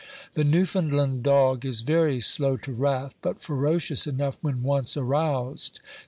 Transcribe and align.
The 0.33 0.43
Newfoundland 0.43 1.21
dog 1.21 1.63
is 1.63 1.81
very 1.81 2.19
slow 2.21 2.57
to 2.57 2.73
wrath, 2.73 3.13
but 3.21 3.39
ferocious 3.39 4.07
enough 4.07 4.39
when 4.43 4.63
once 4.63 4.97
aroused. 4.97 5.79